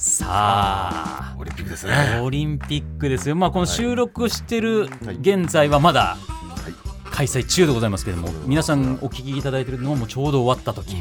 [0.00, 5.16] さあオリンピックですねオリンピックですよ、まあ、この収録してるはい。
[5.16, 7.10] 現在はまだはい。
[7.10, 10.96] 開催中でございますけれども、皆さんお聞きいただいているのもちょうど終わった時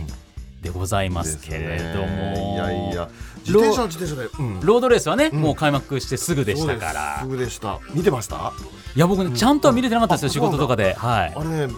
[0.62, 3.10] でございますけれども、いやいや。
[3.46, 4.60] 自転車は自転車で、うん。
[4.60, 5.36] ロードレースはね、ん。
[5.36, 7.16] もう開幕してすぐでしたから。
[7.20, 7.22] す。
[7.22, 7.80] すぐでした。
[7.94, 8.52] 見てました？
[8.98, 11.34] いや僕ねちゃんとは見れてなかったですよ、あ仕事とかで、はい。
[11.34, 11.78] あ、れねも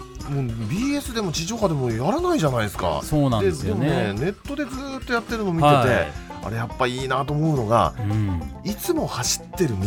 [0.68, 3.00] BS でも地上波でもやらないじゃないですか。
[3.04, 9.86] そうなんですよねネットでずーっとやってるの見てて、はいあれやっぱいいなと思うのがうん、いつも走ってる道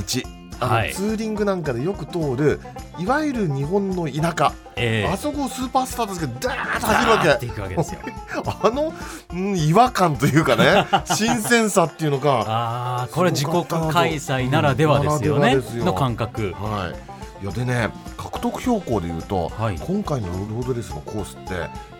[0.59, 0.93] あの、はい。
[0.93, 2.61] ツーリングなんかでよく通る
[2.97, 7.75] いわゆる日本の田舎、えあそこをスーパースターですけどダーッとー走るわけ。
[8.67, 8.93] あの、
[9.31, 16.53] うん、違和感というかね 新鮮さっていうのがああこれ自国開催ならではですよね、うんよの感覚。
[16.53, 17.14] はい
[17.45, 19.77] いやでね獲得標高でいうと、はい。
[19.77, 21.53] 今回のロードレースのコースって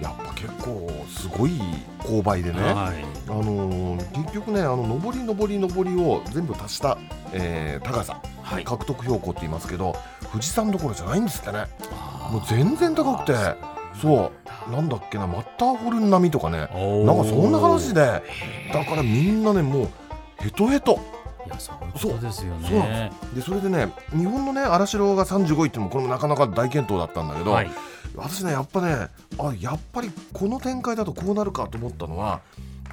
[0.04, 1.52] やっぱ結構すごい
[2.00, 3.06] 勾配でね、はい。
[3.30, 6.98] あのー結局ねあの上り上り上りを全部足した、
[7.32, 8.64] えー高さ、はい。
[8.64, 9.96] 獲得標高って言いますけど
[10.32, 11.66] 富士山どころじゃないんですってね。
[12.32, 13.36] もう全然高くて
[14.02, 14.32] そ
[14.68, 14.72] う。
[14.72, 14.98] なんだ。
[14.98, 16.58] っけなマッターホルン並みとかね。
[16.58, 16.70] なん
[17.18, 18.02] かそんな話で。
[18.73, 19.90] だからみんなねもう
[20.40, 21.00] ヘトヘト
[21.46, 23.12] いやそうですよね。
[23.34, 27.72] でそれでね日本のね荒城が35位っていうのもこれもなかなか大健闘だったんだけど、はい。
[28.16, 32.42] 私ねやっぱねあやっぱりこの展開だとこうなるかと思ったのは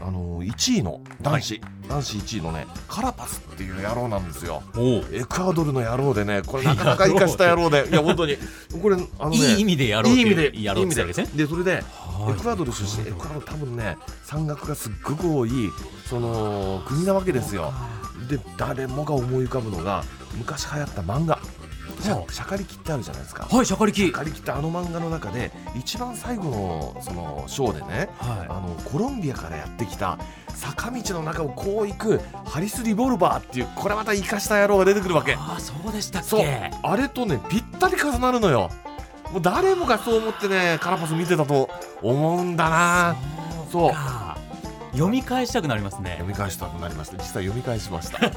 [0.01, 4.63] あの1位の男子、男子1位のねカラパスっていう野郎なんですよ。
[5.13, 7.87] エクアドルの野郎でねこれなかなか生かした野郎で。
[7.91, 8.37] いや本当に
[8.83, 11.29] これあのねいい意味でやろういい意味でやろうってわけですね。
[11.37, 11.47] で。
[11.47, 12.33] それではい。
[12.33, 15.51] エクアドル出身エクアドル多分ね山岳がすっごく多い
[16.07, 17.73] その国なわけですよ
[18.23, 20.05] で誰もが思い浮かぶのが
[20.37, 21.39] 昔流行った漫画。
[22.01, 23.47] シャはシャカリキってあるじゃないですか。
[23.49, 24.01] はいシャカリキ。
[24.03, 30.19] シャカリキってあの漫画の中で一番最後のそのショーでねはあのコロンビアからやってきた
[30.55, 35.35] 坂道の中をこう行くハリス・リボルバーっていうこれまた生かした野郎が出てくるわけ。
[35.35, 36.41] ああそうでしたっそう。
[36.41, 38.71] けあれとねぴったり重なるのよ。
[39.31, 41.69] もう誰もがそう思ってねカラパス見てたと
[42.03, 43.17] 思うんだな。
[43.71, 44.22] そうか
[44.93, 46.13] 読み返したくなりますね。
[46.13, 47.17] 読み返したくなりました。
[47.17, 48.19] 実際読み返しました。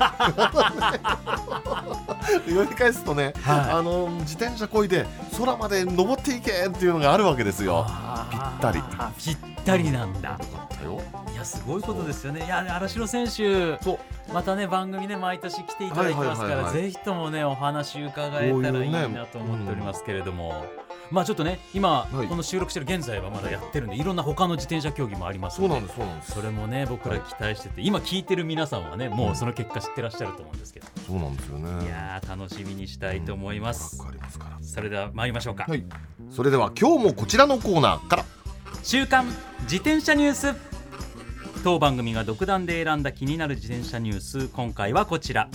[2.48, 3.60] 読み返すとね、はい。
[3.72, 5.06] あの自転車こいで
[5.38, 7.86] 空まで登っていけっていうのがあるわけですよ。
[8.32, 8.82] ぴったり。
[9.18, 10.30] ぴったりなんだ。
[10.32, 10.44] よか
[10.74, 11.02] ったよ。
[11.34, 12.46] いやすごいことですよね。
[12.46, 14.00] いや荒城選手そ
[14.30, 14.34] う。
[14.34, 16.84] またね番組ね毎年来ていただいてますから、はいはいはいはい。
[16.84, 20.66] ぜひともねお話伺えたらいいなと思っておりますけれども、
[21.12, 22.28] まあちょっとね今、はい。
[22.28, 26.32] この収録してる現在はまだやってるんでいろんな他の自転車競技もありますそうのでなんですそうなんです。
[26.32, 31.86] それもね僕ら期待してて、今聞いてる皆さんはねもうその結果知ってらっしゃると思うんですけど、そうなんですよね。
[31.86, 34.58] いやー楽しみにしたいと思います、トラックありますから。
[34.62, 35.84] それでは参りましょうか、はい。
[36.32, 38.26] それでは今日もこちらのコーナーから。
[38.84, 39.26] 週刊
[39.64, 40.56] 自転車ニュース
[41.64, 45.50] 当番組が独断で選んだ気になる自転車ニュース今回はこちら。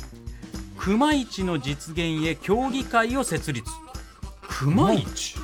[0.77, 3.71] 熊市の実現へ協議会を設立
[4.61, 5.39] 熊市。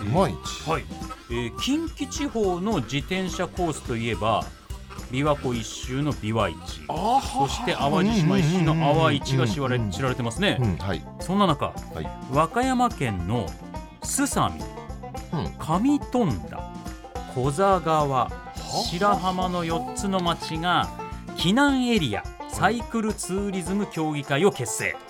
[0.00, 0.84] うまいちはい、
[1.30, 4.44] えー近畿地方の自転車コースといえば
[5.10, 6.82] 琵琶湖一周の琵琶市。
[6.88, 10.58] あそして淡路島一周の淡市が知られ知られてますね。
[10.60, 11.02] うんはい。
[11.20, 12.10] そんな中はい。
[12.30, 13.46] 和歌山県の
[14.02, 14.62] すさみ
[15.32, 15.54] うん。
[15.58, 16.72] 上富田
[17.34, 18.30] 小座川
[18.90, 20.86] 白浜の4つの町が
[21.38, 24.94] 避難エリアサイクルツーリズム協議会を結成。
[24.94, 25.07] あ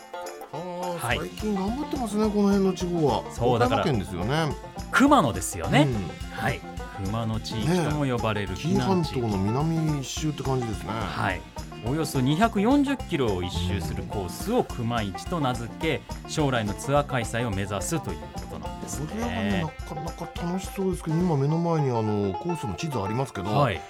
[0.99, 1.19] はい。
[1.19, 3.25] ー最近頑張ってますねこの辺の地方は。
[3.31, 3.85] そうだから。
[3.85, 4.55] ですよね。
[4.91, 6.37] 熊野ですよね、うん。
[6.37, 6.61] はい。
[7.05, 11.41] 熊野地域とも呼ばれる避紀伊半難地域、島の南一周って感じですねはい。
[11.87, 23.81] およそ240キロを一周するコースを熊市と名付け将来のツアー開催を目指すということなんですそれはねねなかなか楽しそうですけど今目の前にあのコースの地図ありますけど、はい。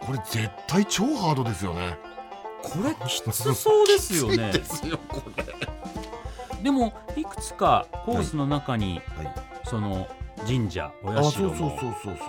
[0.00, 1.98] これ絶対超ハードですよね。
[2.62, 4.50] これきつそうですよね。
[4.52, 5.44] きついですよこれ
[6.62, 9.34] でもいくつかコースの中に、はい。
[9.68, 10.08] その
[10.46, 11.78] 神社おあ社も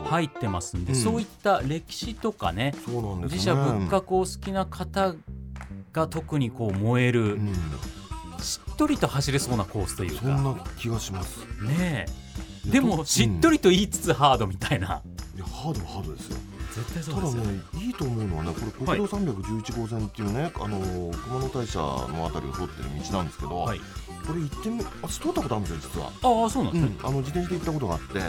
[0.05, 0.99] 入ってますんで、うん。
[0.99, 3.37] そういった歴史とかねそうなんですね。
[3.37, 5.15] 自社仏閣を好きな方
[5.93, 7.53] が特にこう燃える、うん。
[8.41, 10.21] しっとりと走れそうなコースというか。
[10.21, 11.39] そんな気がします。
[11.63, 12.05] ね
[12.67, 12.69] え。
[12.69, 15.01] でもしっとりと言いつつハードみたいな、
[15.35, 16.37] いやハードはハードですよ。
[16.75, 20.79] 絶対そただうですよ、ねいいと思うのはねこれ国道311号線っていうね、あの
[21.11, 23.81] 熊野大社のあたりを通ってる道なんですけど、はい、
[24.29, 26.07] これ行ってみ私通ったことあるんですよ実は。
[26.43, 28.19] ああそうなんですね、あの自転車で行ったことがあって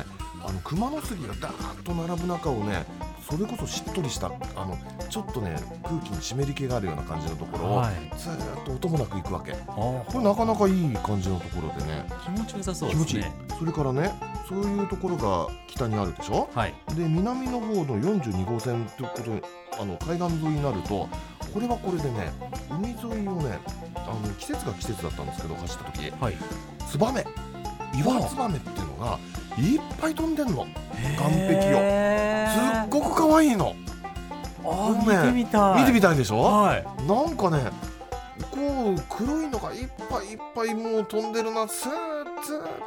[0.43, 2.87] あの熊野杉がダーッと並ぶ中をね
[3.31, 4.31] それこそしっとりしたあ
[4.65, 4.79] の
[5.11, 5.55] ちょっとね
[5.85, 8.19] 空気に湿り気があるような感じのところを、はい。
[8.19, 9.53] ずーっと音もなく行くわけ。
[9.53, 12.07] これなかなかいい感じのところでね。
[12.25, 13.23] 気持ちよさそう気持ちいい。
[13.23, 14.11] ですねそれからね
[14.49, 16.49] そういうところが北にあるでしょ？
[16.55, 16.75] はい。
[16.97, 19.43] で南の方の42号線ということで
[19.79, 21.09] あの海岸沿いになると
[21.53, 22.33] これはこれでね
[22.71, 23.59] 海沿いをね
[23.97, 26.11] あの季節が季節だったんですけど走った時。
[26.11, 26.37] はい。
[26.89, 27.25] ツバメ。
[27.95, 29.19] 岩ツバメっていうのが
[29.59, 30.67] いっぱい飛んでんの。
[30.95, 31.79] 岸壁を。
[32.51, 33.75] すっごく可愛いの。
[34.63, 35.81] あごめんー見てみたい。
[35.81, 36.41] 見てみたいでしょ？
[36.41, 36.85] はい。
[37.07, 37.71] なんかね
[38.51, 41.67] こう黒いのがいっぱいいっぱいもう飛んでるな。
[41.67, 42.41] スーーッ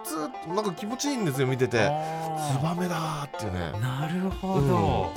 [0.03, 0.29] ツー。
[0.51, 1.81] ッなんか気持ちいいんですよ見てて。
[1.81, 3.59] あツバメだーっていうね。
[3.73, 5.11] ーなるほど、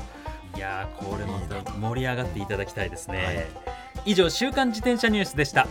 [0.56, 3.46] いやーこれまた盛り上がっていただきたいですね、
[4.06, 5.68] 以上週刊自転車ニュースでした。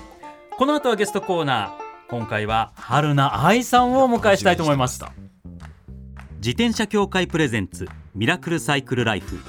[0.57, 1.85] この後はゲストコーナー。
[2.07, 5.03] 今回は春名愛さんをお迎えしたいと思います。
[6.35, 9.39] 自転車協会プレゼンツミラクルサイクルライフ。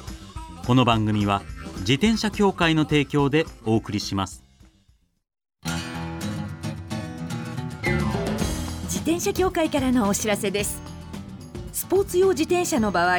[0.66, 1.42] この番組は
[1.80, 4.42] 自転車協会の提供でお送りします。
[8.84, 10.80] 自転車協会からのお知らせです。
[11.74, 13.18] スポーツ用自転車の場合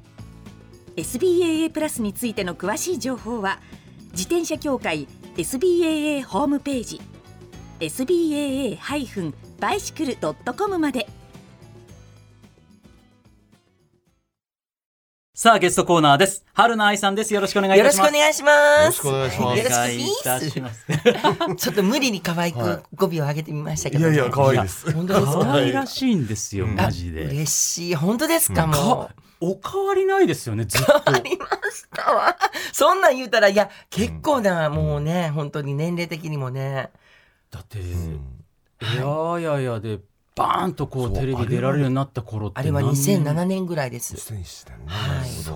[0.95, 3.59] SBAA プラスについての詳しい情報は
[4.11, 5.07] 自転車協会
[5.37, 6.99] SBAA ホームページ
[7.79, 11.07] SBAA-bicycle.com まで。
[15.33, 16.45] さあゲストコーナーです。
[16.53, 17.33] 春名愛さんです。
[17.33, 18.11] よろしくお願いいよろします。
[18.11, 19.07] くお願いします。
[19.07, 19.73] よろしくお願いします。
[19.73, 20.85] よろしくお願いいたします。
[21.57, 24.91] ちょっと無理に可愛はく語尾を上げてみましたけど、いやいや可愛いです。
[24.91, 25.39] 本当ですか？
[25.39, 26.75] 可愛らしいんですよ、うん。
[26.75, 27.25] マジで。
[27.25, 27.95] 嬉しい。
[27.95, 28.69] 本当ですか、うん。
[28.69, 29.15] もう。
[29.41, 31.09] お変わりないですよねずっと。
[31.09, 32.37] ありましたわ。
[32.71, 36.91] そんなん言うたら、いや、結構な、もうね、本当に年齢的にもね。
[37.49, 38.43] だって、うん。
[38.81, 39.43] いやい。
[39.43, 39.99] やいやで
[40.35, 44.15] バーンとこそううテレビ出られるようになった頃ってあれは何年？2007年ぐらいです。
[44.15, 45.29] 2007年ねはい。
[45.29, 45.55] そう。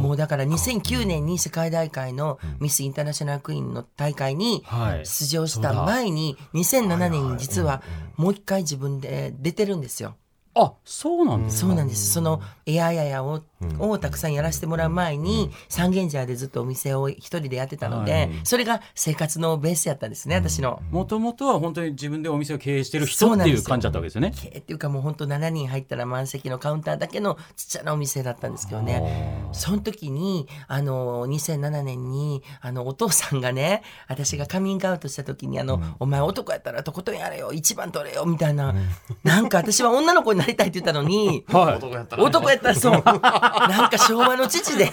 [0.00, 5.06] もうだから2009年に世界大会のミスインターナショナルクイーンの大会にはい。
[5.06, 7.82] 出場した前に2007年に実は
[8.16, 10.16] もう一回自分で出てるんですよ。
[10.54, 11.66] あそうなんですか？
[11.68, 12.12] そうなんです。
[12.12, 13.80] そのエアヤヤをうん。
[13.80, 18.30] をたくさんやらせてもらう前に、三軒茶屋でずっとお店を一人でやってたので、はい。
[18.44, 20.82] それが生活のベースやったんですね、私の。
[20.90, 24.32] もともとは本当に自分でお店を経営してる人っていう感じだったわけですよね。
[24.34, 29.48] 経営っていうかもう本当7人入ったら満席のカウンターだけのちっちゃなお店だったんですけどね。
[29.52, 38.74] その時に、あの、2007年に、あの、お父さんがね、私がカミングアウトした時に、あの、お前男やったらとことんやれよ、一番取れよ、みたいな、
[39.22, 41.76] なんか私は女の子になりたいって言ったのに、はい。
[41.76, 42.28] 男やったらね。
[42.28, 42.92] 男やったらそう。
[43.00, 43.02] なん
[43.90, 44.90] か昭和の父で、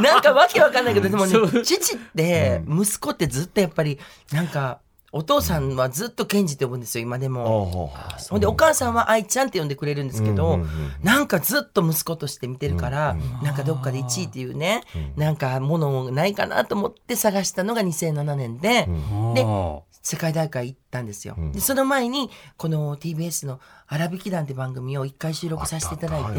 [0.00, 3.98] なんかわけわかんないけど、でもね父って、息子ってずっとやっぱり、
[4.32, 4.80] なんか、
[5.12, 7.90] お父さんはずっとケンジって呼ぶんですよ、今でも。
[8.28, 10.68] ほんで、お母さんは愛ちゃんって呼んでくれるんですけど、うんうんうん。
[11.02, 14.82] なんかずっと息子として見てるから、なんかどっかで1位っていうね、
[15.16, 18.88] なんかものないかなと思って探したのが2007年で、
[19.34, 21.34] であ世界大会行ったんですよ。
[21.38, 21.52] ん。
[21.52, 26.30] でその前に、この TBS の荒引き団って番組を一回収録させていただいて、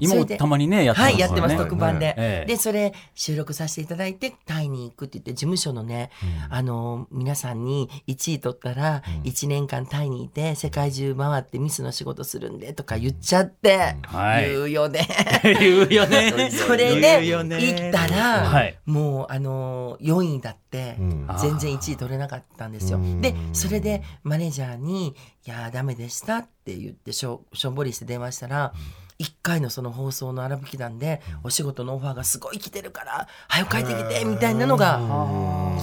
[0.00, 2.14] 今もたまにねやってますはい、やってます、特番で。
[2.16, 2.46] ええ。
[2.46, 6.10] で、それ収録させていただいて、タイに行くって言って、事務所のね、
[6.50, 14.48] あの、皆さんに1位取ったら、1年間タイにいて、世界中回ってミスの仕事するんで、とか言っちゃって、はい。
[14.50, 15.08] 言うよね。
[15.42, 16.50] 言うよね。
[16.54, 17.56] それ言でうよね。
[17.60, 18.78] 行ったら、はい。
[18.86, 21.28] もうあの4位だって、うん。
[21.38, 22.98] 全然1位取れなかったんですよ。
[22.98, 23.20] うん。
[23.20, 25.08] でそれでマネージャーに
[25.46, 28.72] 「いやーダメでした」って言ってしょしょんぼりして電話したら
[29.18, 35.00] 1回のその放送の荒吹き団でお仕事のオファーがすごい来てるから早く帰ってきてみたいなのが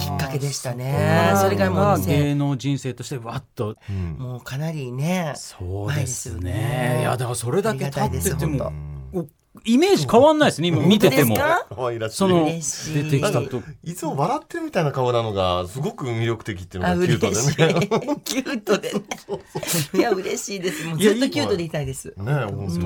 [0.00, 1.34] きっかけでしたね。
[1.38, 3.76] それがもう2000芸能人生としてわっと
[4.16, 6.98] もうかなりねそうです前ね。
[7.00, 8.72] いやだからそれだけ経ってても
[9.64, 11.36] イメージ変わんないですね今見てても。
[11.36, 12.16] 可愛らしい。
[12.16, 13.62] その出てきたと。
[13.84, 18.20] いつも笑ってるみたいな顔なのがすごく魅力的っていうのあがキュートでね。
[18.24, 18.92] キュートで。
[18.92, 19.00] ね
[19.94, 20.84] いや嬉しいです。
[20.86, 22.14] もうずっとキュートでいたいです。
[22.16, 22.24] ね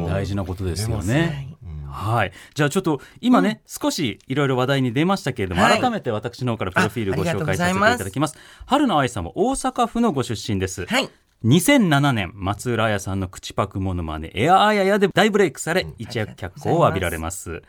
[0.09, 1.49] 大事なことですよはね。
[1.51, 1.61] い
[1.93, 5.81] はい、じゃあちょっと今ね、少しいろいろ話題に出ましたけれども、はい。
[5.81, 8.37] 改めて私の方からプロフィールご紹介させていあただきます。
[8.67, 11.11] 春野愛さんも大阪府のご出身です、はい
[11.43, 17.63] 2007年松浦彩さんの口パクモノマネエアアヤヤで大ブレイクされ、一躍脚光を浴びられます。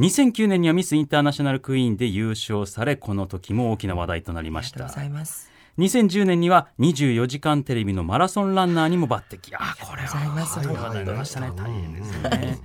[0.00, 4.86] 2009年にはミスインターナショナルクイーンで優勝されこの時も大きな話題となりました。
[4.86, 5.55] ありがとうございます。
[5.78, 9.54] 2010年には24時間テレビのマラソンランナーにも抜擢。
[9.58, 11.38] あこれありがとうございます。
[11.38, 12.58] は大変ですね。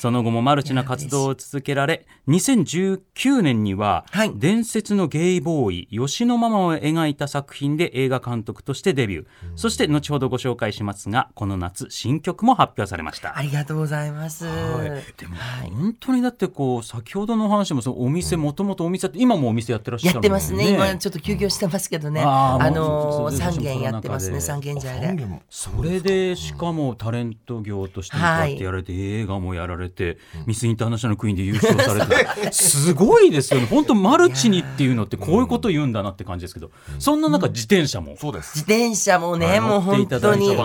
[0.00, 4.32] その後もマルチな活動を続けられ2019年にははい。
[4.34, 9.26] 伝説のゲイボーイ吉野ママを描いた作品で映画監督としてデビュー。
[9.56, 13.36] そして後ほどご紹介しますがこの夏新曲も発表されました。
[13.36, 14.46] ありがとうございます。
[14.46, 14.88] はい、
[15.18, 20.70] でも本当にだってこう先ほどの話もそのお店もともとお店って今もお店やってらっしゃやるってますね。
[20.70, 22.22] 今ちょっと休業してますけどね。
[22.24, 24.40] あーあもうのー三軒やってますね。
[24.40, 25.26] 三軒茶屋で。
[25.48, 32.06] それでしかもタレント業としてもこうやってやられて、映画もやられて、ミスインターナショナルクイーンで優勝され
[32.46, 33.66] て すごいですよね。
[33.66, 38.16] 本当マルチにっていうのってこういうこと言うんだなって感じですけど、そんな中自転車も。
[38.18, 38.58] そうです。
[38.58, 40.56] 自転車もね、もう乗っていた本当に。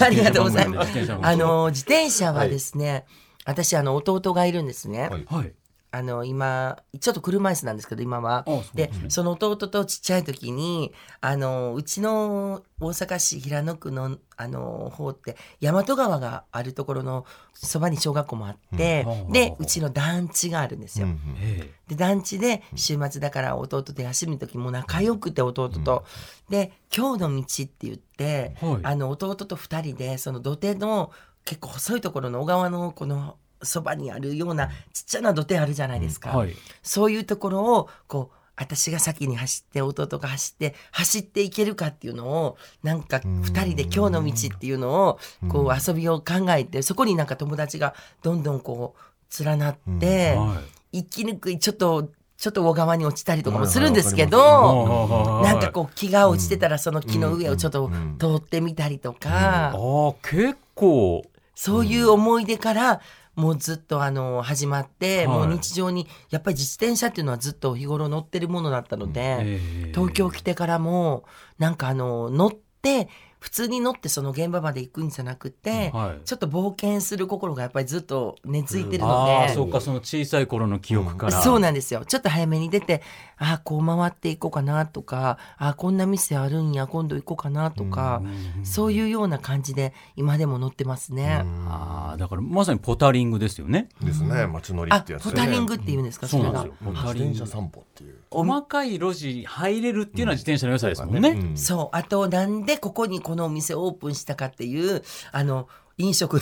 [0.00, 0.88] ありがとうございます。
[0.88, 1.16] 自転車。
[1.16, 3.04] もあの自転車はですね、
[3.44, 5.08] 私あの弟がいるんですね。
[5.08, 5.24] はい。
[5.26, 5.52] はい
[5.94, 8.44] あの今ちょっと車椅子なんですけど今は。
[8.74, 8.92] でね。
[9.08, 19.32] その弟とちっちゃい時にあのうちの大阪市平野区のあの方って大和川があるところのそばに小学校もあって、うん。
[19.32, 21.06] でうちの団地があるんですよ。
[21.06, 26.04] うんえで団地で週末だから弟と休みの時も仲良くて弟と、
[26.50, 28.80] で「今日の道」って言って、はい。
[28.82, 31.12] あの弟と2人でその土手の
[31.44, 36.54] 結構細いところの小川のこのそばにあるようなちっちゃな土手あるじゃないですか、えはい。
[36.82, 45.18] そういうところをこう私が先に走って弟が走って走っていけるかっていうのをなんか2人で「今日の道」っていうのを
[45.48, 50.34] こう遊びを考えてそこになんか友達がどんどんこう連なって。
[50.34, 50.84] はい。
[50.94, 54.30] 生きにくいちょっとちょっと小川に落ちたりとかもするんですけはい。
[54.30, 55.44] ど、はい。
[55.44, 61.24] なんかこう木が落ちてたらその木の上をちょっと通ってみたりとか、ああ結構。
[61.56, 63.00] そういう思い出から
[63.36, 65.26] もうずっとあの始まって、はい。
[65.26, 69.92] もう日常にやっぱり自転車っていうのはずっと日頃乗ってるものだったので、ええ。
[69.94, 71.24] 東京来てからも
[71.58, 73.08] なんかあの乗って
[73.44, 79.52] 普通に乗ってその現場まで行くんじゃなくて、はいちょっと冒険する心がやっぱりずっと根付いてるのあで。
[79.52, 82.06] あそうかその小さい頃の記憶から、そうなんですよ。
[82.06, 83.02] ちょっと早めに出て、
[83.36, 88.22] ああ、こう回っていこうかなとか、ああ、こんな店あるんや、今度行こうかなとか、
[88.62, 91.44] そういうような感じで今でも乗ってますね。
[91.68, 94.46] ああだからまさにポタリングですよねですね。
[94.46, 95.24] 街乗りあ、ってやつ。
[95.24, 96.84] ポタリングって言うんですか、それがそうなんです。
[96.84, 98.14] よポタ自リング転車散歩っていう。
[98.30, 101.96] 細かい路地入れるっていうのは自転車の良さですもんね、うんそう。
[101.96, 106.40] あと、なんでここにここのお店をオープンしたかっていう、あの、飲食の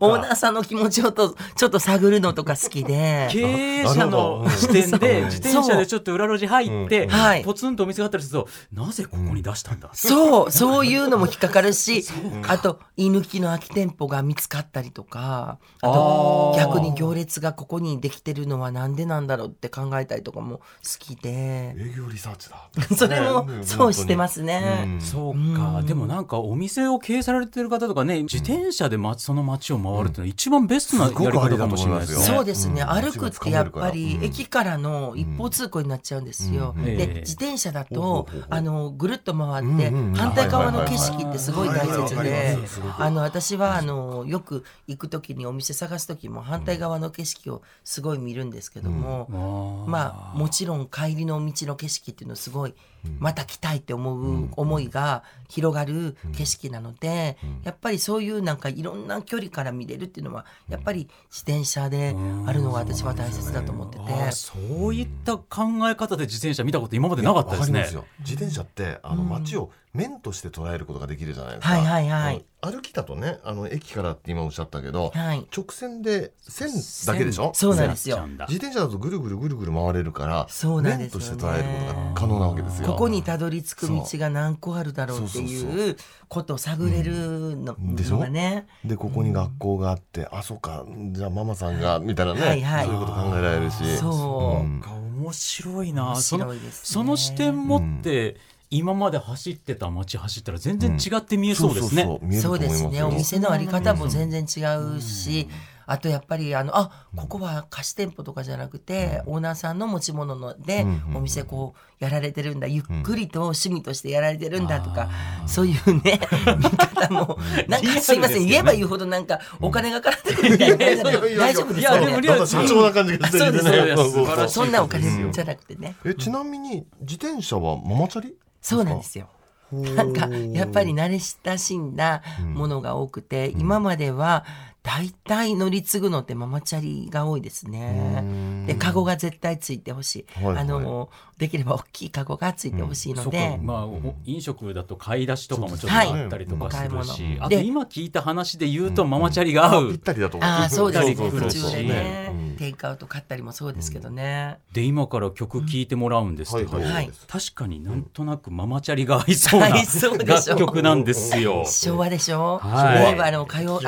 [0.00, 3.28] オーナーさんの気持ちをとちょっと探るのとか好きで。
[3.30, 3.40] 経
[3.80, 7.44] 営者の視点で自転車でちょっと裏路地入って、んはい。
[7.44, 12.04] ポツンとお店があったりするとなぜここに出したんだ、そう、そういうのも引っかかるし、
[12.48, 20.64] あと、居抜きの空き店舗が見つかったりとか、あと、逆に行列がここにできてるのはなんでなんだろうって考えたりとかも好
[20.98, 22.68] きで、営業リサーチだ。
[22.96, 23.64] それもね。
[23.64, 24.84] そうしてますね。
[24.86, 25.00] うん。
[25.00, 32.24] そうか、でもなんかお店を経営されてる方とかね自転車で、ま、その街を回るってのは一番ベストなやり方かもしれないですね。
[32.24, 34.24] そうですね、うん歩くってやっぱりうん。
[34.24, 36.74] 駅からの一方通行になっちゃうんですよ。
[36.76, 36.86] うん。
[36.86, 36.96] ええ。
[36.96, 42.56] で自転車だとあのぐるっと回って反対側の景色ってすごい大切で
[42.98, 52.74] あの私はあのよく行く時にお店探す時も反対側の景色をすごい見るんですけども、まあもちろん帰りの道の景色っていうのはすごい
[53.18, 62.14] また来たいって思う思いが広がる景色なので、やっぱりそういうなんかいろんな距離から見れるっていうのはやっぱり自転車で
[62.46, 64.04] あるのが私は大切だと思ってて。
[64.04, 67.86] あーそういった考え方で自転車見たこと今までなかったですね。
[68.20, 71.74] 自転車ってあの街を面として捉えることができるじゃないですか。
[71.74, 72.44] はいはいはい。
[72.62, 75.46] 歩きだとねあの駅からって今おっしゃったけど、はい。
[75.56, 76.70] 直線で線
[77.06, 77.52] だけでしょ？
[77.54, 78.26] そうなんですよ。
[78.48, 81.20] 自転車だとぐるぐるぐるぐる回れるからそうなんですよね。
[81.20, 82.88] 面として捉えることが可能なわけですよ。
[82.88, 85.96] ここにたどり着く道が何個あるだろうっていう
[86.28, 88.66] ことを探れるのでしょのがね。
[88.84, 90.84] でここに学校があって、あそうか。
[91.12, 92.86] じゃあママさんがみたいなね、はいはい。
[92.86, 93.96] そういうこと考えられるし。
[93.98, 94.64] そう。
[94.64, 94.80] うん。
[94.80, 96.12] か面白いな。
[96.12, 96.94] 面その白いですね。
[96.94, 98.36] その視点持って、
[98.70, 102.04] 今まで走ってた街走ったら全然違って見えそうですね、
[102.40, 103.02] そうですね。
[103.02, 104.60] お店のあり方も全然違
[104.96, 105.48] うし、
[105.88, 115.10] あとやっぱりあのあここは貸し店舗とかじゃなくて、オーナーさんの持ち物ので、お店こうやられてるんだゆっくりと趣味としてやられてるんだとか、
[115.44, 116.18] あそういうね
[116.58, 121.86] 見方もなんかすいません言えば言うほどなんかお金がかかってるみたいな大丈夫です。
[121.86, 122.38] かいやでもねリアルなん。
[122.40, 123.96] か社長な感じがしてそうですそうです。
[123.96, 128.34] そうそう素晴らしいそんなお金じゃなくてね、えちなみに自転車はママチャリ？
[128.66, 129.28] そうなんですよ。
[129.70, 132.22] なんかやっぱり慣れ親しんだ
[132.54, 134.44] ものが多くて、今までは
[134.86, 138.64] 大体乗り継ぐのってママチャリが多いですね。
[138.68, 140.58] でカゴが絶対ついてほしい、はいはい。
[140.58, 143.38] あのできれば大きいカゴがついてほしいのそっか。
[143.38, 146.08] で、まあ、お飲食だと買い出しとかもちょっとはい。
[146.08, 150.48] あったりとかするし、お買い物あとで今聞いた話で言うとママチャリが合う、ぴったりだと思う。
[150.48, 151.16] ああそうですね。
[151.16, 152.56] 途中でね、うん。
[152.56, 156.92] テイクアウト買ったりもそうですけどね、で今から曲聴いてもらうんですけど、はいはい。
[156.92, 157.10] はい。
[157.26, 161.64] 確かになんとなくママチャリが合いそうな楽曲なんですよ。
[161.66, 163.12] 昭和でしょ、はい。
[163.14, 163.80] 令和の歌謡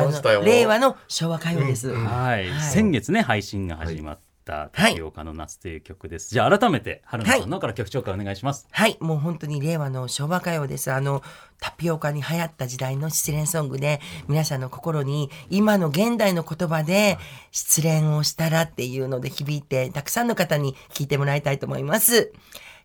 [0.44, 2.60] 令和の昭和歌謡です、はい、はい。
[2.60, 10.90] 先月ね配信が始まった「タピオカの夏」という曲です、じゃあ改めて春菜さんのから曲紹介お願いします、はい、もう本当に令和の昭和歌謡です。
[10.90, 11.22] あの、
[11.60, 17.18] タピオカに流行った時代の失恋ソングで、皆さんの心に今の現代の言葉で
[17.50, 22.32] 失恋をしたらっていうので響いて、たくさんの方に聞いてもらいたいと思います。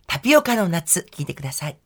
[0.06, 1.78] タピオカの夏、聞いてください。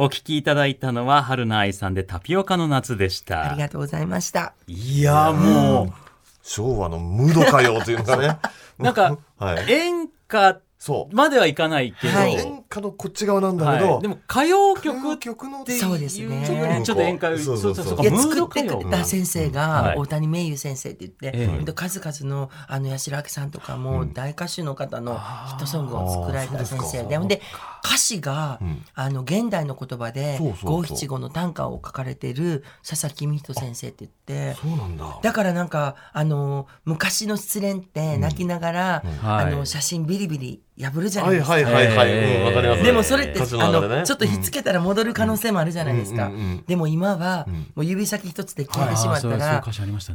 [0.00, 3.50] お聞きいただいたのは春菜愛さんで「タピオカの夏」でした。
[3.50, 4.54] ありがとうございました。
[4.68, 5.92] いやもう。
[6.40, 8.38] 昭和のムード歌謡というのかね。
[8.78, 9.72] なんか はい。
[9.72, 11.16] 演歌そう。
[11.16, 12.34] まではいかないけど、はい。
[12.34, 14.02] 演歌のこっち側なんだけど、はい。
[14.02, 16.82] でも歌謡曲曲のっていうそうですね。
[16.84, 17.84] ちょっと演歌そうそうそう。
[17.84, 19.96] そうかいやムード歌作ってく謡れた先生が、はい。
[19.96, 21.46] 大谷名優先生って言って、ええ。
[21.46, 27.40] ほんと数々のあの八代亜紀さんとかも大歌手の方のヒットソングを作られた先生でほんで
[27.84, 28.84] 歌詞が、ん。
[28.94, 34.60] あの現代の言葉で五七五の短歌を書かれてる佐々木美人先生って言って。
[34.60, 35.18] そうなんだ。
[35.22, 39.46] だからなんかあの昔の失恋って泣きながら、はい。
[39.46, 41.52] あの写真ビリビリ破るじゃなはいいですか。
[41.54, 42.82] はいはいはい、えーうんわかります。
[42.82, 46.30] でもそれって、あのちょっとひっつけたら戻る可能性もあるじゃないですか。
[46.66, 47.52] でも今は、ん。
[47.74, 49.64] もう指先一つで消えてしまったら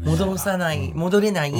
[0.05, 1.53] 戻さない、戻れない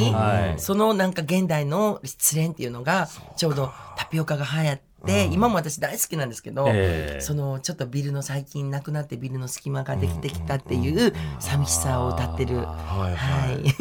[0.58, 4.84] そのなんか現代の失恋っていうのがちょうどタピオカが流行って、
[5.32, 7.22] 今も私大好きなんですけど、ええ。
[7.22, 12.58] そのちょっとビルの最近なくなってビルの隙間ができてきたっていう寂しさを歌ってる。
[12.58, 13.74] はいははい、い、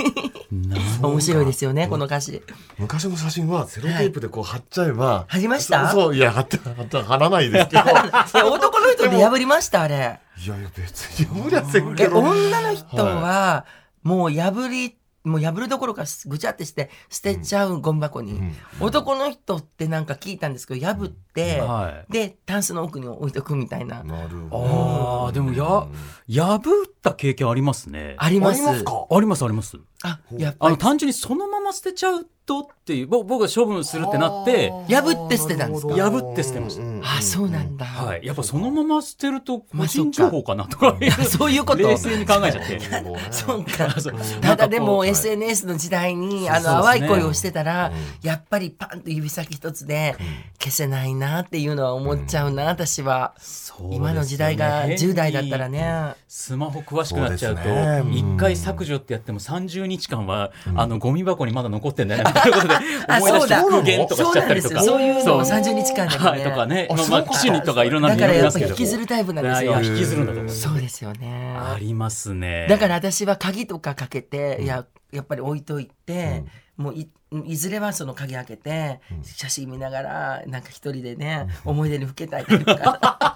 [1.02, 2.42] 面白いですよね、この歌詞。
[2.78, 5.88] 昔の写真はセロテープでこう貼っちゃえば、貼りました？
[5.90, 7.82] そうそういや貼って貼って貼らないですけど。
[7.82, 10.18] いやいや男の人で破りました、あれ。
[10.44, 13.64] いや別に無理はせんえけど女の人は
[14.02, 18.40] もう破りもう破るどころかぐちゃってして捨てちゃうゴミ箱に、
[18.80, 22.12] 男の人ってなんか聞いたんですけど破って、はい。
[22.12, 25.86] でタンスの奥に置いとくみたいな、なるほああでもや
[26.44, 28.16] 破った経験ありますね。
[28.18, 28.62] あります。
[28.62, 29.06] ありますか？
[29.10, 29.76] ありますあります。
[30.02, 30.68] あやっぱり。
[30.68, 35.94] あの単純にそのまま捨てちゃうとっていうぼ僕が処分するってなって破って捨てたんですか？
[35.94, 36.82] 破って捨てました。
[37.18, 41.78] あそうなんだ、はい、やっぱそのまま捨てると個まあ人情報かなとか、 そういうこと。
[41.78, 42.80] 冷静に考えちゃって。
[43.30, 43.88] そうか。
[44.42, 50.16] ただでも SNS の時代にあの淡い恋をしてたらやっぱりパンと指先一つで
[50.58, 53.34] 消せないなっていうのは思っちゃうな私は。
[53.38, 53.96] そうですよね。
[53.96, 56.14] 今の時代が10代だったらね。
[56.28, 58.16] スマホ詳しくなっちゃうとそうですね。
[58.16, 62.74] 一回削除ってやっても30日間は、あのゴミ箱にまだ残ってんだよね みたいなことで
[63.08, 63.60] あ思い出してそうだ。
[63.62, 64.82] 復元とかしちゃったりとか。
[64.82, 65.58] そういうのをそう。
[65.58, 66.30] 30日間でもね。
[66.30, 66.88] はいとかね。
[66.90, 69.80] あまあ機種にとかいろんなのだからやっぱ引きずるタイプなんですよ。
[69.82, 71.56] 引きずるんだと思うそうですよね。
[71.56, 72.66] ありますね。
[72.68, 76.44] だから私は鍵とかかけて、いややっぱり置いといて、
[76.76, 77.08] もうい
[77.46, 83.31] いずれはその鍵開けて、写真見ながらなんか一人でね、思い出にふけたいとか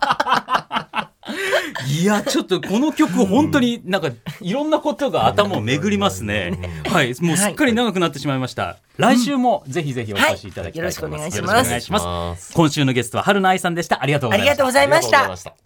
[1.89, 6.59] いやちょっとこの曲本当になんかいろんなことが頭を巡りますね。
[6.87, 8.79] はいもうすっかり長くなってしまいました。
[8.97, 12.55] 来週もぜひぜひお越しいただきたいと思います、はいよろしくお願いします。
[12.55, 14.03] 今週のゲストは春菜愛さんでした。
[14.03, 14.53] ありがとうございました。
[14.53, 15.51] ありがとうございました。
[15.51, 15.57] た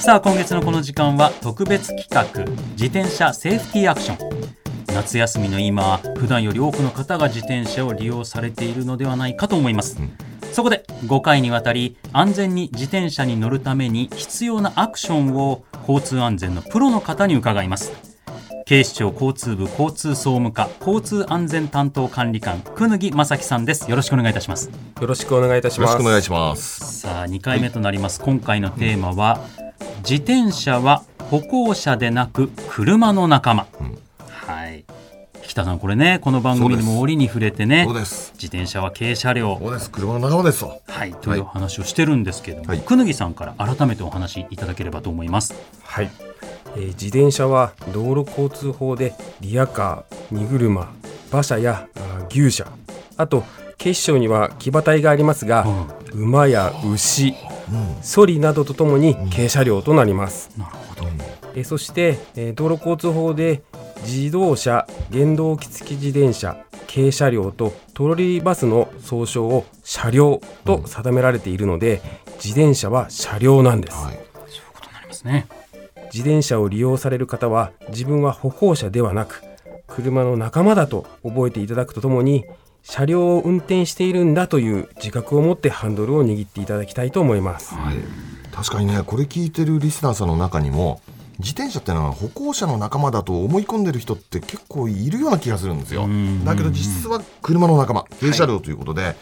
[0.00, 2.24] さあ今月のこの時間は特別企画
[2.72, 4.30] 自転車セーフティーアクション。
[4.92, 9.98] 夏休みの今普段より多くの方が自転車を利用されているのではないかと思います、
[10.52, 17.92] そこで5回にわたり安全に自転車に乗るために必要なアクションを交通安全のプロの方に伺います。
[18.66, 23.90] 警視庁交通部交通総務課交通安全担当管理官久木正樹さんです。
[23.90, 24.70] よろしくお願いいたします。
[25.00, 25.90] よろしくお願いいたします。
[25.90, 27.00] よろしくお願いします。
[27.00, 29.40] さあ2回目となります、今回のテーマは、
[30.08, 34.09] 自転車は歩行者でなく車の仲間、はい
[35.50, 36.20] 北さんこれね。
[36.22, 37.82] この番組でも折に触れてね。
[37.84, 38.32] そうです。
[38.34, 39.90] 自転車は軽車両そうです。
[39.90, 40.60] 車の仲間です。
[40.60, 42.78] とはい、というお話をしてるんですけども、はい。
[42.78, 45.54] 久木さんから改めてお話しいただければと思います。
[45.82, 46.10] はい、
[46.76, 50.88] えー自転車は道路交通法でリヤカー、荷車、
[51.32, 52.68] 馬車やあー牛車、
[53.16, 53.42] あと
[53.76, 55.66] 警視庁には騎馬隊がありますが、
[56.12, 57.34] 馬や牛、
[58.02, 60.52] ソリなどとともに軽車両となります。
[60.56, 61.08] なるほど。
[61.56, 63.64] えーそして、えー道路交通法で
[64.02, 66.56] 自動車、原動機付き自転車、
[66.92, 72.00] 軽車両とトロリーバスの総称を車両と定められているので、
[72.42, 73.96] 自転車は車両なんです。
[73.96, 74.30] はい
[74.92, 75.46] なりますね。
[76.12, 79.42] 自転車を利用される方は自分は歩行者ではなく
[79.86, 82.44] 車の仲間だと覚えていただくとともに
[82.82, 87.74] 車両を運転しているんだという自覚を持ってハンドルを握っていただきたいと思います。
[87.74, 87.96] はい、
[88.52, 91.00] 確かにねこれ聞いてるリスナーさんの中にも
[91.40, 96.06] 自転車ってのは歩行者の仲間だと思い込んでる人って結構いるような気がするんですよ。
[96.06, 96.44] ん。
[96.44, 99.16] だけど実は車の仲間軽車両ということで、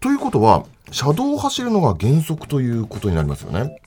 [0.00, 3.80] ということは車道を走るのが原則ということになりますよね。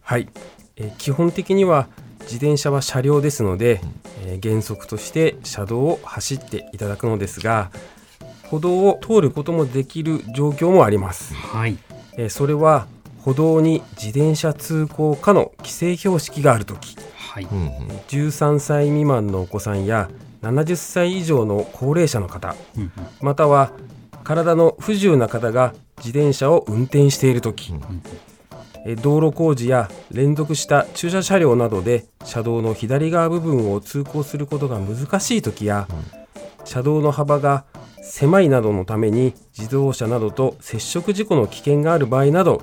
[0.00, 0.28] はい、
[0.76, 1.88] えー基本的には
[2.20, 3.80] 自転車は車両ですので、
[4.24, 7.70] えー原則として車道を走っていただくのですが
[8.44, 11.34] 歩道を通ることもできる状況もあります。
[11.34, 11.78] はい。
[12.16, 12.86] えーそれは
[13.28, 16.96] 歩道に自転車通行可の規制標識があるとき
[17.28, 17.44] はい。
[17.44, 17.68] うんうん。
[18.08, 20.08] 13歳未満のお子さんや
[20.42, 22.92] 70歳以上の高齢者の方うんうん。
[23.20, 23.72] または
[24.24, 27.74] 体の不自由な方が自転車を運転している時
[28.84, 35.88] え道路工事や連続した駐車車両などで車道の左側部分を通行することが難しい時や
[36.64, 37.64] 車道の幅が
[38.02, 42.62] 狭いなどのために自動車などと接触事故の危険がある場合など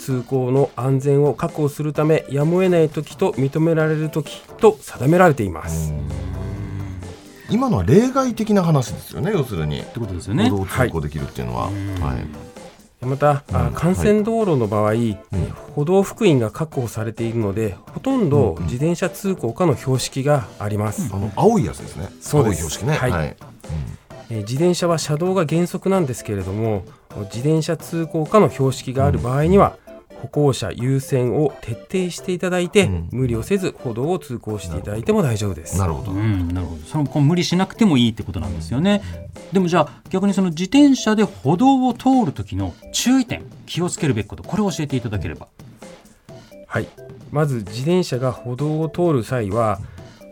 [0.00, 5.92] 通行の安全を確保するためやむを得ない時と認められる時と定められています。
[7.50, 9.80] 今のは例外的な話ですよね要するに。
[9.80, 10.48] ってことですよね。
[10.48, 13.04] 歩道を通行できるっていうのは、はい。
[13.04, 13.74] また、あうん。
[13.74, 15.16] 幹線道路の場合、ん
[15.74, 22.08] 歩道幅員が確保されているのでほとんど自転車通行可の標識があります、あの青いやつですね。
[22.20, 22.62] そうです。
[22.62, 22.94] 青い標識ね。
[22.94, 23.10] はい。
[23.10, 23.36] はい。
[24.30, 26.84] えー自転車は車道が原則なんですけれども
[27.24, 29.76] 自転車通行可の標識がある場合には、
[30.20, 36.82] 歩行者優先を徹底していただいて、うん無理をせず歩道を通行していただいても大丈夫ですなるほど、うん、なるほど。
[36.84, 39.02] そのこう無理しなくてもいいってことなんですよね。
[39.52, 45.48] でもじゃあ逆にその自転車で歩道を通る時の注意点、気をつけるべきこと、これを教えていただければ。
[46.66, 46.88] はい、
[47.32, 49.80] まず自転車が歩道を通る際は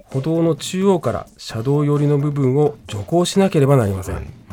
[0.05, 4.48] 歩道の中央から車道寄りの部分を徐行しなければなりません、え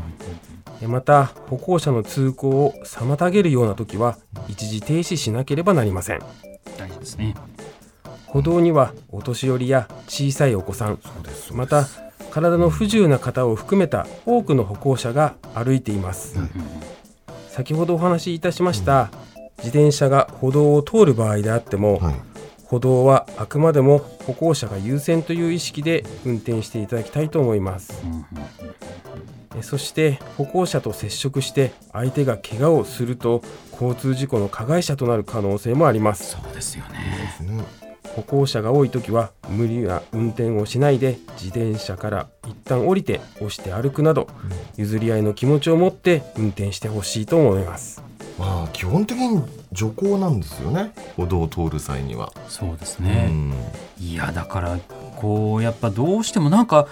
[0.87, 4.17] また歩行者の通行を妨げるような時は
[4.47, 6.19] 一時停止しなければなりません。
[6.77, 7.35] 大事ですね。
[8.27, 10.99] 歩道にはお年寄りや小さいお子さん
[11.53, 11.87] また
[12.31, 16.37] 体の不自由な方を含めた多くの歩行者が歩いています、
[17.47, 19.09] 先ほどお話しいたしました、
[19.59, 22.15] 自転車が歩道を通る場合であっても、はい。
[22.65, 27.93] 歩道はあくまでも歩行者が優先という意識で運転していただきたいと思います、
[28.35, 28.94] え
[29.61, 33.41] そして歩行者と接触して相手が怪我をすると
[33.71, 36.31] 交通事故の加害者となる可能性もあります。
[36.31, 37.63] そうですよね。
[38.15, 44.29] 歩行者が多い時は無理な運転をしないで自転車から一旦降りて押して歩くなど
[44.77, 48.01] 譲り合いの気持ちを持って運転してほしいと思います。
[48.39, 49.41] まあ基本的に
[49.71, 50.91] 徐行なんですよね。
[51.17, 53.27] 歩道を通る際には、そうですうね。
[53.27, 53.53] ん。
[53.99, 54.79] いやだから
[55.17, 56.87] こうやっぱどうしてもなんか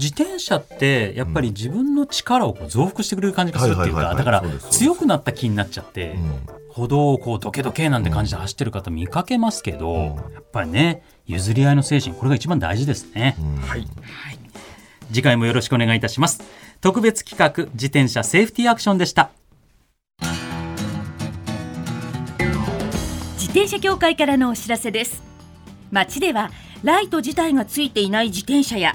[0.00, 6.40] 自転車ってやっぱり自分の力をこう増幅してくれる感じがするっていうはいはいはいかだから強くなった気になっちゃってうん。
[6.70, 10.04] 歩道をこうドケドケなんて感じで走ってる方見かけますけどうん。
[10.32, 13.36] やっぱりね譲り合いの精神これが一番大事ですね。
[13.38, 13.56] うん。
[13.56, 13.86] はい。
[15.12, 16.42] 次回もよろしくお願いいたします。
[16.80, 19.30] 特別企画自転車セーフティーアクションでした。
[23.34, 25.22] 自転車協会からのお知らせです。
[25.90, 26.50] 街では
[26.84, 28.94] ライト自体がついていない自転車や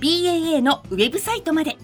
[0.00, 1.76] BAA のウェブサイトまで。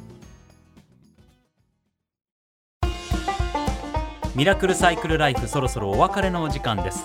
[4.34, 7.04] ミラクルサイクルライフそろそろお別れのお時間です。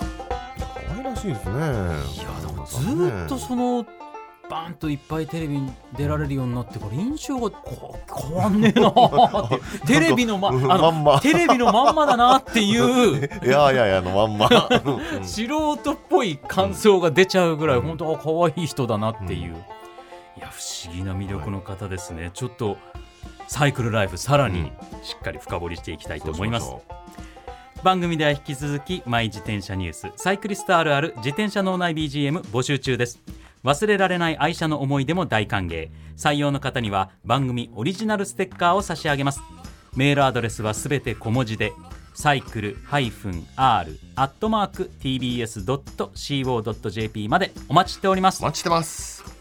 [0.87, 1.51] 可愛らしいですね。
[1.51, 1.65] いや
[2.39, 3.85] でもずーっとその
[4.49, 9.87] バーンといっぱいテレビに出られるようになってから印象がこ 変わんねえなーって。
[9.87, 11.19] テレビのまあのまんま。
[11.19, 13.29] テレビのまんまだなっていう。
[13.45, 14.47] いやいやいやのまんま。
[14.47, 19.80] う ん素人っぽい感想が出ちゃうぐらい、本当は可愛い人だなっていう、うん
[20.37, 22.77] いや不思議な魅力の方ですね、ちょっと
[23.47, 24.65] サイクルライフさらにうん。
[25.03, 26.83] しっかり深掘りしていきたいと思います、そうし
[27.83, 33.19] 番組では引き続きマイ自転車ニュースサイクリストあるある自転車脳内 BGM 募集中です。
[33.63, 35.89] 忘れられない愛車の思い出も大歓迎。
[36.17, 39.41] 採用の方には番組オリジナルステッカーを差し上げます。
[39.95, 41.73] メールアドレスはすべて小文字で
[42.13, 43.85] サイクル -r ア
[44.23, 44.91] ットマーク
[46.13, 46.49] tbs.co.jp
[47.29, 48.41] までお待ちしております。
[48.43, 49.40] お待ちしてます